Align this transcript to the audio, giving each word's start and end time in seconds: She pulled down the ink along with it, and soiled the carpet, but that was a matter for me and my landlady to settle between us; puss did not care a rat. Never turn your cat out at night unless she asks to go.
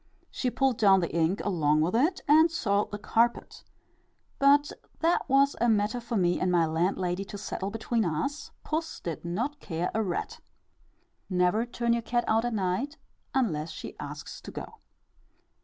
She 0.31 0.49
pulled 0.49 0.79
down 0.79 0.99
the 1.01 1.13
ink 1.15 1.45
along 1.45 1.81
with 1.81 1.95
it, 1.95 2.21
and 2.27 2.49
soiled 2.49 2.89
the 2.89 2.97
carpet, 2.97 3.63
but 4.39 4.71
that 5.01 5.29
was 5.29 5.55
a 5.61 5.69
matter 5.69 6.01
for 6.01 6.17
me 6.17 6.39
and 6.39 6.51
my 6.51 6.65
landlady 6.65 7.23
to 7.25 7.37
settle 7.37 7.69
between 7.69 8.03
us; 8.03 8.49
puss 8.63 8.99
did 8.99 9.23
not 9.23 9.59
care 9.59 9.91
a 9.93 10.01
rat. 10.01 10.39
Never 11.29 11.67
turn 11.67 11.93
your 11.93 12.01
cat 12.01 12.23
out 12.27 12.45
at 12.45 12.53
night 12.55 12.97
unless 13.35 13.69
she 13.69 13.95
asks 13.99 14.41
to 14.41 14.49
go. 14.49 14.79